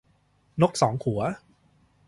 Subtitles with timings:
[0.61, 1.21] นกสองหัว